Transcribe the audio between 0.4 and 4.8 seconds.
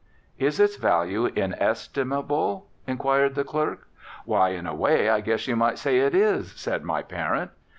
its value inestimable?" inquired the clerk. "Why, in a